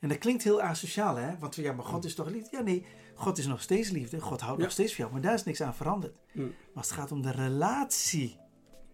[0.00, 1.38] En dat klinkt heel asociaal, hè?
[1.38, 2.56] Want ja, maar God is toch liefde?
[2.56, 4.20] Ja, nee, God is nog steeds liefde.
[4.20, 4.62] God houdt Ja.
[4.64, 6.18] nog steeds van jou, maar daar is niks aan veranderd.
[6.32, 6.40] Hm.
[6.40, 8.38] Maar als het gaat om de relatie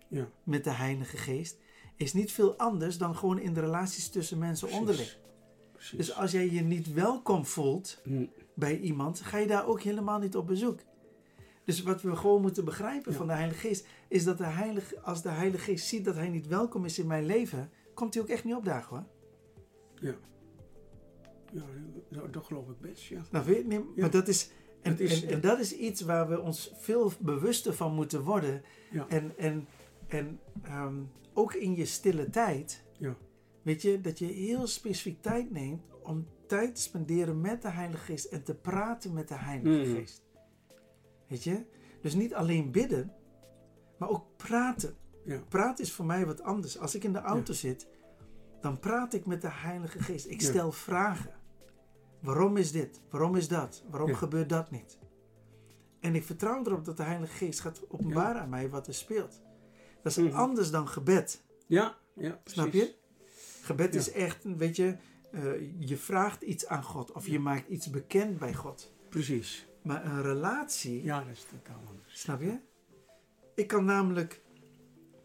[0.09, 0.29] Ja.
[0.45, 1.59] met de Heilige Geest,
[1.97, 4.81] is niet veel anders dan gewoon in de relaties tussen mensen Precies.
[4.87, 5.11] onderling.
[5.73, 5.97] Precies.
[5.97, 8.27] Dus als jij je niet welkom voelt Hm.
[8.55, 10.81] bij iemand, ga je daar ook helemaal niet op bezoek.
[11.65, 13.19] Dus wat we gewoon moeten begrijpen Ja.
[13.19, 16.29] van de Heilige Geest, is dat de Heilige, als de Heilige Geest ziet dat hij
[16.29, 19.05] niet welkom is in mijn leven, komt hij ook echt niet opdagen hoor.
[19.95, 20.15] Ja.
[21.53, 21.63] Ja,
[22.11, 23.23] dat, dat geloof ik best, ja.
[23.31, 23.85] Nou, weet je, nee, Ja.
[24.01, 24.51] maar dat is,
[24.83, 28.23] en, Dat is- en, en dat is iets waar we ons veel bewuster van moeten
[28.23, 28.63] worden.
[28.91, 29.07] Ja.
[29.09, 29.67] En, en,
[30.07, 30.95] en ehm,
[31.35, 33.17] ook in je stille tijd, Ja.
[33.63, 38.05] weet je, dat je heel specifiek tijd neemt om tijd te spenderen met de Heilige
[38.05, 39.97] Geest en te praten met de Heilige Mhm.
[39.99, 40.23] Geest.
[41.31, 41.65] Weet je?
[42.03, 43.13] Dus niet alleen bidden,
[43.99, 44.97] maar ook praten.
[45.25, 45.41] Ja.
[45.49, 46.79] Praten is voor mij wat anders.
[46.79, 47.89] Als ik in de auto zit,
[48.61, 50.27] dan praat ik met de Heilige Geest.
[50.27, 50.49] Ik Ja.
[50.49, 51.35] stel vragen.
[52.21, 53.01] Waarom is dit?
[53.11, 53.85] Waarom is dat?
[53.91, 54.99] Waarom gebeurt dat niet?
[56.01, 59.41] En ik vertrouw erop dat de Heilige Geest gaat openbaren aan mij wat er speelt.
[60.03, 60.35] Dat is Mhm.
[60.37, 61.45] anders dan gebed.
[61.67, 62.53] Ja, ja, precies.
[62.61, 62.95] Snap je?
[63.63, 64.97] Gebed is echt, weet je,
[65.33, 65.43] eh,
[65.79, 68.93] je vraagt iets aan God of je maakt iets bekend bij God.
[69.09, 69.69] Precies.
[69.83, 72.21] Maar een relatie, Ja, dat is totaal anders.
[72.21, 72.59] snap je?
[73.55, 74.43] Ik kan namelijk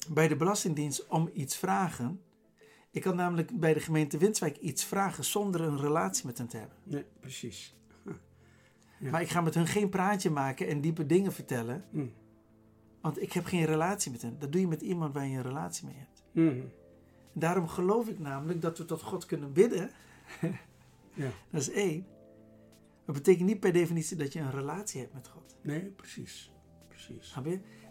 [0.10, 2.22] bij de Belastingdienst om iets vragen.
[2.92, 6.58] Ik kan namelijk bij de gemeente Winswijk iets vragen zonder een relatie met hen te
[6.58, 6.78] hebben.
[6.84, 7.76] Nee, precies.
[9.00, 9.10] Ja.
[9.12, 12.06] Maar ik ga met hun geen praatje maken en diepe dingen vertellen, Hm.
[13.02, 14.40] want ik heb geen relatie met hen.
[14.40, 16.24] Dat doe je met iemand waar je een relatie mee hebt.
[16.32, 16.66] Mhm.
[17.34, 19.90] Daarom geloof ik namelijk dat we tot God kunnen bidden.
[21.14, 21.30] Ja.
[21.52, 22.06] Dat is één.
[23.06, 25.56] Dat betekent niet per definitie dat je een relatie hebt met God.
[25.62, 26.52] Nee, precies.
[26.88, 27.36] precies.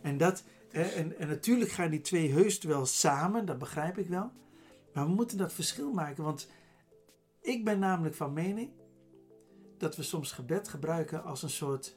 [0.03, 4.09] En, dat, hè, en, en natuurlijk gaan die twee heus wel samen, dat begrijp ik
[4.09, 4.33] wel.
[4.92, 6.50] Maar we moeten dat verschil maken, want
[7.40, 8.70] ik ben namelijk van mening
[9.79, 11.96] dat we soms gebed gebruiken als een soort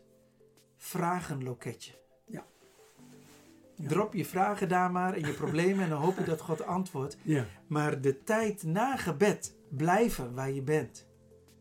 [0.75, 1.91] vragenloketje.
[2.25, 2.45] Ja.
[3.75, 3.87] Ja.
[3.87, 7.17] Drop je vragen daar maar en je problemen en dan hoop je dat God antwoordt.
[7.21, 7.45] Ja.
[7.67, 11.07] Maar de tijd na gebed blijven waar je bent.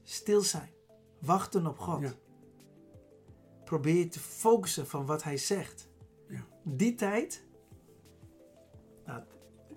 [0.02, 0.70] Stil zijn.
[1.26, 2.00] Wachten op God.
[2.00, 2.12] Ja.
[3.64, 5.88] Probeer je te focussen van wat hij zegt.
[6.28, 6.46] Ja.
[6.62, 7.44] Die tijd,
[9.04, 9.22] nou,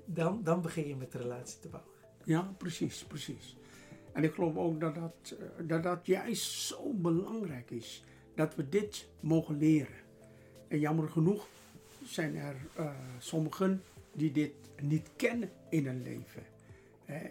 [0.05, 1.91] dan, dan begin je met de relatie te bouwen.
[2.23, 3.57] Ja, precies, precies.
[4.13, 8.03] En ik geloof ook dat dat, eh, dat dat juist zo belangrijk is.
[8.35, 9.95] Dat we dit mogen leren.
[10.67, 11.47] En jammer genoeg
[12.03, 13.83] zijn er eh, sommigen
[14.13, 16.43] die dit niet kennen in hun leven.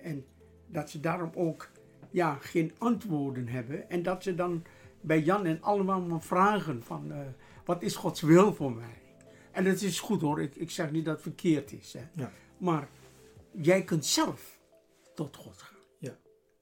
[0.03, 0.25] En
[0.67, 1.69] dat ze daarom ook
[2.11, 3.91] ja, geen antwoorden hebben.
[3.91, 4.65] En dat ze dan
[5.01, 7.13] bij Jan en allemaal maar vragen van...
[7.13, 7.21] eh,
[7.65, 9.03] wat is Gods wil voor mij?
[9.53, 11.93] En dat is goed hoor, ik, ik zeg niet dat het verkeerd is.
[11.93, 12.05] Hè.
[12.15, 12.33] Ja.
[12.59, 12.89] Maar
[13.51, 14.59] jij kunt zelf
[15.15, 15.79] tot God gaan.
[15.99, 16.19] Ja.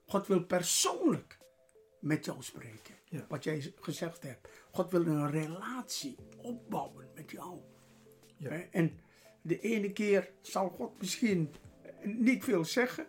[0.07, 1.39] God wil persoonlijk
[2.01, 2.95] met jou spreken.
[3.05, 3.27] Ja.
[3.29, 4.49] Wat jij gezegd hebt.
[4.71, 7.59] God wil een relatie opbouwen met jou.
[8.71, 9.01] En
[9.43, 11.55] de ene keer zal God misschien
[12.03, 13.07] niet veel zeggen.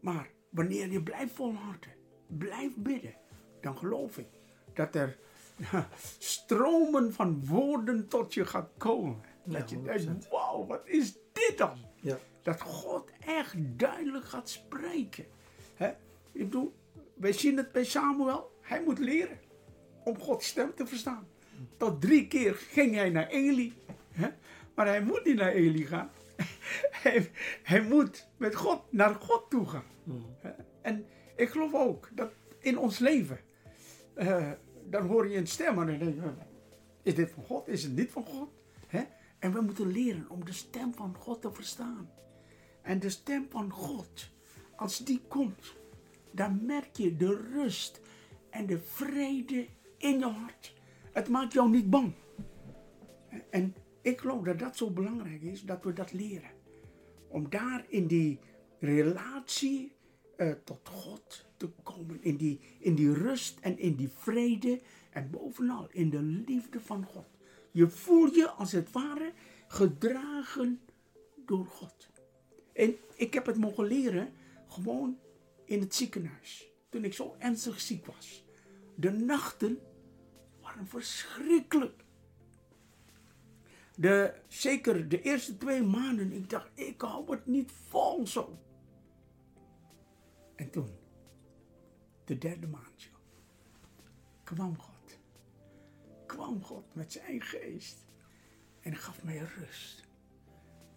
[0.00, 1.94] Maar wanneer je blijft volharden,
[2.26, 3.14] blijft bidden,
[3.60, 4.28] dan geloof ik
[4.74, 5.18] dat er
[6.18, 9.20] stromen van woorden tot je gaat komen.
[9.44, 9.80] Ja, dat je 100%.
[9.82, 11.78] denkt, wauw, wat is dit dan?
[12.00, 12.18] Ja.
[12.42, 15.26] Dat God echt duidelijk gaat spreken.
[15.74, 15.88] Hè?
[16.32, 16.74] Ik bedoel,
[17.14, 18.52] wij zien het bij Samuel.
[18.60, 19.38] Hij moet leren
[20.04, 21.28] om Gods stem te verstaan.
[21.76, 23.74] Tot drie keer ging hij naar Eli.
[24.74, 26.10] Maar hij moet niet naar Eli gaan.
[27.02, 27.30] hij,
[27.62, 29.84] hij moet met God naar God toe gaan.
[30.82, 33.40] En ik geloof ook dat in ons leven,
[34.14, 34.50] eh,
[34.84, 36.32] dan hoor je een stem en dan denk je,
[37.02, 37.68] is dit van God?
[37.68, 38.48] Is het niet van God?
[38.86, 39.02] Hè?
[39.38, 42.10] En we moeten leren om de stem van God te verstaan.
[42.82, 44.30] En de stem van God,
[44.76, 45.76] als die komt,
[46.30, 48.00] dan merk je de rust
[48.50, 49.66] en de vrede
[49.96, 50.74] in je hart.
[51.12, 52.12] Het maakt jou niet bang.
[53.50, 56.50] En ik geloof dat dat zo belangrijk is, dat we dat leren.
[57.28, 58.38] Om daar in die
[58.78, 59.92] relatie
[60.38, 62.22] eh, tot God te komen.
[62.22, 64.80] In die, in die rust en in die vrede.
[65.10, 67.26] En bovenal in de liefde van God.
[67.70, 69.32] Je voelt je als het ware
[69.68, 70.80] gedragen
[71.46, 72.08] door God.
[72.72, 74.32] En ik heb het mogen leren
[74.68, 75.18] gewoon
[75.64, 76.70] in het ziekenhuis.
[76.88, 78.44] Toen ik zo ernstig ziek was.
[78.94, 79.78] De nachten
[80.60, 82.04] waren verschrikkelijk.
[83.94, 88.58] De, zeker de eerste twee maanden, ik dacht, ik hou het niet vol zo.
[90.58, 90.88] En toen,
[92.24, 93.14] de derde maand, joh,
[94.44, 95.18] kwam God.
[96.26, 98.06] Kwam God met zijn geest
[98.80, 100.04] en gaf mij rust.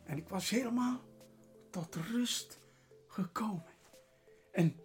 [0.04, 1.02] En ik was helemaal
[1.69, 2.60] tot rust
[3.08, 3.74] gekomen.
[4.52, 4.76] En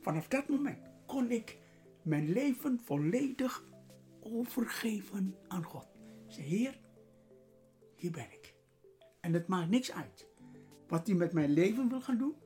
[0.00, 1.58] vanaf dat moment kon ik
[2.02, 3.64] mijn leven volledig
[4.20, 5.86] overgeven aan God.
[6.28, 6.78] Ik Heer,
[7.94, 8.54] hier ben ik.
[9.20, 10.26] En het maakt niks uit
[10.88, 12.41] wat hij met mijn leven wil gaan doen.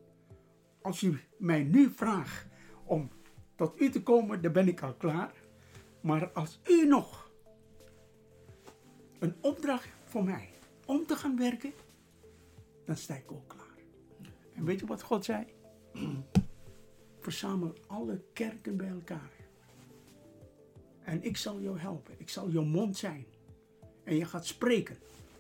[0.86, 2.46] Als u mij nu vraagt
[2.84, 3.10] om
[3.54, 5.32] tot u te komen, dan ben ik al klaar.
[6.00, 7.30] Maar als u nog
[9.18, 10.48] een opdracht voor mij
[10.84, 11.72] om te gaan werken,
[12.84, 13.78] dan sta ik ook klaar.
[14.54, 15.46] En weet je wat God zei?
[17.20, 19.30] Verzamel alle kerken bij elkaar.
[21.02, 22.14] En ik zal jou helpen.
[22.18, 23.26] Ik zal jouw mond zijn.
[24.04, 24.96] En je gaat spreken.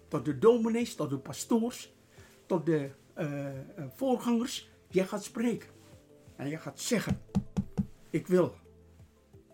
[0.08, 1.94] Tot de dominees, tot de pastoors,
[2.46, 4.74] tot de eh, eh, voorgangers.
[4.88, 5.68] Jij gaat spreken.
[6.36, 7.22] En je gaat zeggen.
[8.10, 8.54] Ik wil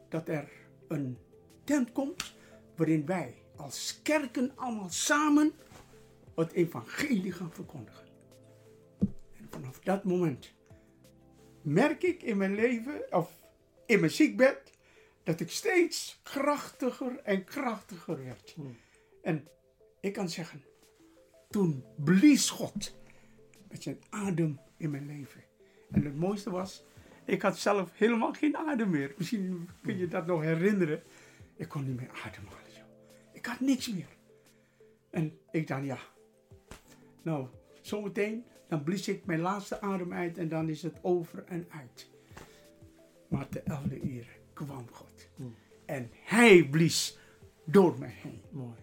[0.09, 0.51] dat er
[0.89, 1.19] een
[1.65, 2.35] tent komt
[2.77, 5.53] waarin wij als kerken allemaal samen
[6.35, 8.07] het evangelie gaan verkondigen.
[9.39, 10.55] En vanaf dat moment
[11.63, 13.43] merk ik in mijn leven, of
[13.87, 14.73] in mijn ziekbed,
[15.23, 18.57] dat ik steeds krachtiger en krachtiger werd.
[19.23, 19.49] En
[20.01, 20.65] ik kan zeggen,
[21.51, 22.95] toen blies God
[23.69, 25.41] met zijn adem in mijn leven.
[25.91, 26.85] En het mooiste was,
[27.25, 29.15] ik had zelf helemaal geen adem meer.
[29.17, 31.03] Misschien kun je dat nog herinneren.
[31.57, 32.73] Ik kon niet meer ademhalen.
[32.77, 32.85] joh.
[33.33, 34.17] Ik had niks meer.
[35.11, 35.99] En ik dacht, ja,
[37.23, 37.47] nou,
[37.81, 42.11] zometeen, dan blies ik mijn laatste adem uit en dan is het over en uit.
[43.29, 45.29] Maar te elfde uur kwam God.
[45.87, 47.19] En hij blies
[47.65, 48.43] door mij heen.
[48.51, 48.77] Mooi.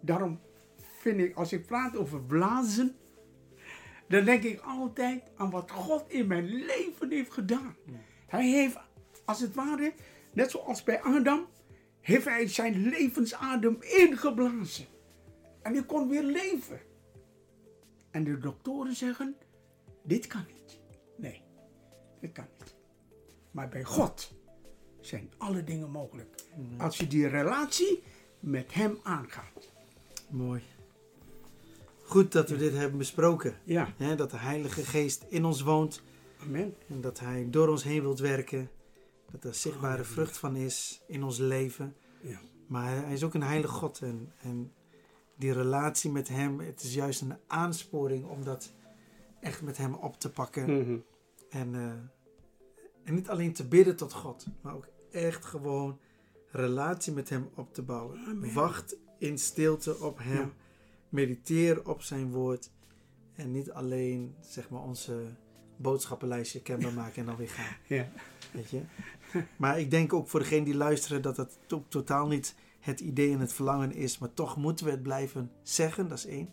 [0.00, 0.40] Daarom
[0.76, 2.96] vind ik, als ik praat over blazen,
[4.08, 7.76] dan denk ik altijd aan wat God in mijn leven heeft gedaan.
[8.26, 8.78] Hij heeft,
[9.24, 9.92] als het ware,
[10.32, 11.46] net zoals bij Adam,
[12.00, 14.86] heeft hij zijn levensadem ingeblazen.
[15.62, 16.80] En hij kon weer leven.
[18.10, 19.36] En de doktoren zeggen,
[20.02, 20.78] dit kan niet.
[21.16, 21.42] Nee,
[22.20, 22.74] dit kan niet.
[23.50, 24.32] Maar bij God
[25.00, 26.34] zijn alle dingen mogelijk.
[26.78, 28.02] Als je die relatie
[28.40, 29.72] met hem aangaat.
[30.30, 30.62] Mooi.
[32.06, 33.54] Goed dat we dit hebben besproken.
[33.64, 36.02] Ja, dat de Heilige Geest in ons woont
[36.42, 36.74] amen.
[36.88, 38.70] en dat Hij door ons heen wilt werken.
[39.30, 41.96] Dat er zichtbare vrucht van is in ons leven.
[42.20, 42.40] Ja.
[42.66, 43.98] Maar Hij is ook een heilige God.
[44.00, 44.72] En, en
[45.36, 48.72] die relatie met Hem, het is juist een aansporing om dat
[49.40, 50.78] echt met Hem op te pakken.
[50.80, 50.96] Mhm.
[51.50, 51.90] En, eh,
[53.04, 55.98] en niet alleen te bidden tot God, maar ook echt gewoon
[56.50, 58.18] relatie met Hem op te bouwen.
[58.18, 58.52] Amen.
[58.52, 60.36] Wacht in stilte op Hem.
[60.36, 60.64] Ja.
[61.08, 62.70] Mediteer op Zijn woord.
[63.34, 65.26] En niet alleen zeg maar onze
[65.76, 67.76] boodschappenlijstje kenbaar maken en dan weer gaan.
[67.86, 68.08] Ja.
[68.52, 68.82] Weet je?
[69.56, 73.40] Maar ik denk ook voor degene die luisteren dat to- totaal niet het idee en
[73.40, 74.18] het verlangen is.
[74.18, 76.48] Maar toch moeten we het blijven zeggen, dat is één.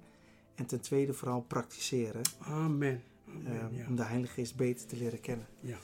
[0.55, 2.21] En ten tweede vooral praktiseren.
[2.39, 3.03] Amen.
[3.45, 3.53] eh.
[3.77, 3.87] Ja.
[3.87, 5.47] Om de Heilige Geest beter te leren kennen.
[5.59, 5.77] Ja.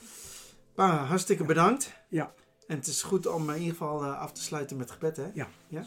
[0.74, 1.92] Pa, hartstikke bedankt.
[2.08, 2.34] Ja.
[2.66, 5.30] En het is goed om in ieder geval eh, af te sluiten met gebed, hè?
[5.34, 5.48] Ja.
[5.68, 5.84] Ja?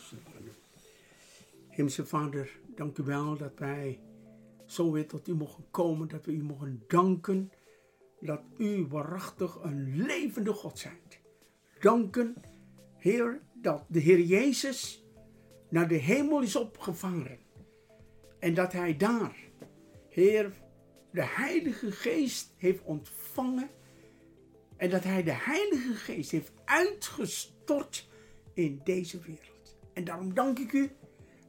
[1.69, 3.99] Hemelse Vader, dank u wel dat wij
[4.65, 7.51] zo weer tot u mogen komen, dat we u mogen danken
[8.19, 11.19] dat u waarachtig een levende God zijt.
[11.80, 12.36] Danken,
[12.97, 15.05] Heer, dat de Heer Jezus
[15.69, 17.39] naar de hemel is opgevaren
[18.39, 19.38] en dat Hij daar,
[20.09, 20.53] Heer,
[21.11, 23.69] de Heilige Geest heeft ontvangen
[24.78, 28.09] en dat Hij de Heilige Geest heeft uitgestort
[28.53, 29.78] in deze wereld.
[29.93, 30.91] En daarom dank ik u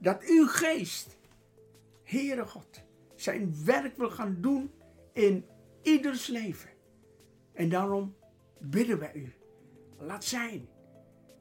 [0.05, 1.19] dat uw geest,
[2.03, 2.83] Heere God,
[3.15, 4.71] zijn werk wil gaan doen
[5.13, 5.47] in
[5.83, 6.71] ieders leven.
[7.53, 8.17] En daarom
[8.59, 9.33] bidden wij u,
[9.99, 10.69] laat zijn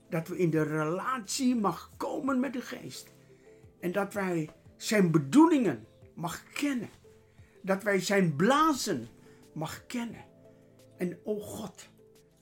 [0.09, 3.13] dat we in de relatie mag komen met de geest.
[3.79, 6.89] En dat wij zijn bedoelingen mag kennen.
[7.61, 9.07] Dat wij zijn blazen
[9.53, 10.25] mag kennen.
[10.97, 11.89] En o God,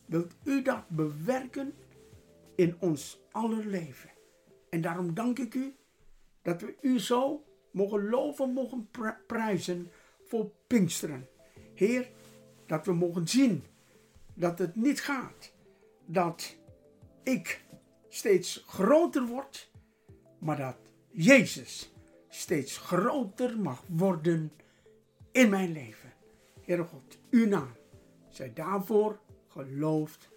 [0.05, 1.73] wilt u dat bewerken
[2.55, 4.09] in ons aller leven.
[4.69, 5.75] En daarom dank ik u
[6.41, 9.91] dat we u zo mogen loven, mogen pri- prijzen
[10.23, 11.29] voor Pinksteren.
[11.73, 12.09] Heer,
[12.65, 13.63] dat we mogen zien
[14.33, 15.53] dat het niet gaat
[16.05, 16.57] dat
[17.23, 17.65] ik
[18.09, 19.71] steeds groter word,
[20.39, 20.77] maar dat
[21.09, 21.93] Jezus
[22.29, 24.51] steeds groter mag worden
[25.31, 26.13] in mijn leven.
[26.61, 27.75] Heere God, uw naam
[28.29, 30.29] zij daarvoor geloofd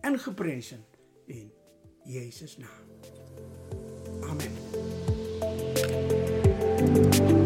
[0.00, 0.84] en geprezen
[1.26, 1.52] in
[2.04, 2.87] Jezus' naam.
[6.98, 7.37] Bye.